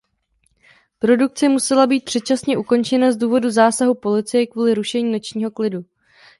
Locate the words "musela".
1.49-1.87